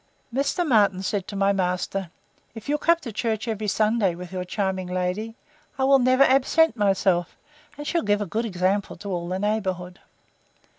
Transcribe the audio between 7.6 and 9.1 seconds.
and she'll give a good example